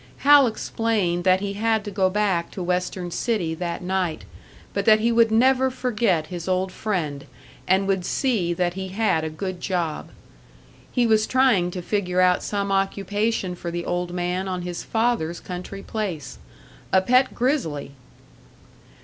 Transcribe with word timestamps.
Hal 0.25 0.47
explained 0.47 1.25
that 1.25 1.41
he 1.41 1.53
had 1.53 1.85
to 1.85 1.91
go 1.91 2.09
back 2.09 2.49
to 2.53 2.63
Western 2.63 3.11
City 3.11 3.53
that 3.53 3.83
night, 3.83 4.25
but 4.73 4.85
that 4.85 4.99
he 4.99 5.11
would 5.11 5.29
never 5.29 5.69
forget 5.69 6.25
his 6.25 6.47
old 6.47 6.71
friend, 6.71 7.27
and 7.67 7.85
would 7.87 8.03
see 8.03 8.51
that 8.51 8.73
he 8.73 8.87
had 8.87 9.23
a 9.23 9.29
good 9.29 9.61
job. 9.61 10.09
He 10.91 11.05
was 11.05 11.27
trying 11.27 11.69
to 11.69 11.83
figure 11.83 12.19
out 12.19 12.41
some 12.41 12.71
occupation 12.71 13.53
for 13.53 13.69
the 13.69 13.85
old 13.85 14.11
man 14.11 14.47
on 14.47 14.63
his 14.63 14.81
father's 14.83 15.39
country 15.39 15.83
place. 15.83 16.39
A 16.91 16.99
pet 17.03 17.35
grizzly! 17.35 17.91